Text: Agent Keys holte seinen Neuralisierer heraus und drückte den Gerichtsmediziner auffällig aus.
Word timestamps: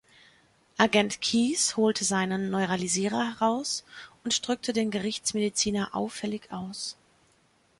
Agent 0.79 1.21
Keys 1.21 1.77
holte 1.77 2.03
seinen 2.05 2.49
Neuralisierer 2.49 3.35
heraus 3.35 3.83
und 4.23 4.47
drückte 4.47 4.73
den 4.73 4.89
Gerichtsmediziner 4.89 5.93
auffällig 5.93 6.51
aus. 6.51 6.97